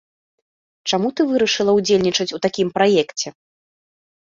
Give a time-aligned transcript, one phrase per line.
[0.91, 3.37] Чаму ты вырашыла ўдзельнічаць у такім праекце?